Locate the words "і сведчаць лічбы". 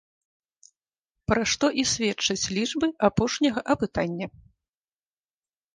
1.81-2.87